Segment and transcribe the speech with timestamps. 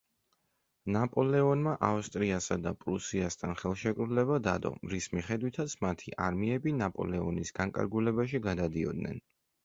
[0.93, 9.21] ნაპოლეონმა ავსტრიასა და პრუსიასთან ხელშეკრულება დადო, რის მიხედვითაც მათი არმიები ნაპოლეონის განკარგულებაში გადადიოდნენ.